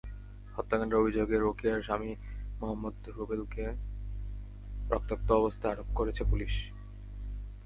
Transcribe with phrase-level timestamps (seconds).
[0.55, 2.11] হত্যাকাণ্ডের অভিযোগে রোকেয়ার স্বামী
[2.59, 3.63] মোহাম্মদ রুবেলকে
[4.89, 6.53] রক্তাক্ত অবস্থায় আটক করেছে পুলিশ।